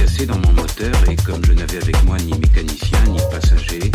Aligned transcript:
cassé 0.00 0.26
dans 0.26 0.38
mon 0.38 0.52
moteur 0.52 0.94
et 1.10 1.16
comme 1.16 1.44
je 1.44 1.52
n'avais 1.52 1.82
avec 1.82 2.02
moi 2.04 2.16
ni 2.18 2.32
mécanicien 2.38 2.98
ni 3.08 3.18
passager, 3.30 3.90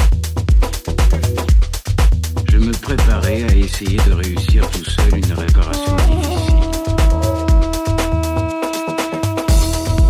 je 2.51 2.57
me 2.57 2.71
préparais 2.73 3.43
à 3.43 3.55
essayer 3.55 3.97
de 4.07 4.13
réussir 4.13 4.69
tout 4.69 4.85
seul 4.85 5.17
une 5.17 5.33
réparation 5.33 5.95
difficile. 5.95 6.55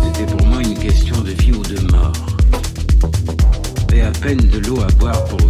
C'était 0.04 0.32
pour 0.32 0.46
moi 0.46 0.62
une 0.62 0.78
question 0.78 1.20
de 1.22 1.30
vie 1.30 1.52
ou 1.52 1.62
de 1.62 1.80
mort. 1.92 2.12
Et 3.94 4.02
à 4.02 4.10
peine 4.10 4.38
de 4.48 4.58
l'eau 4.58 4.80
à 4.82 4.92
boire 4.98 5.24
pour 5.26 5.45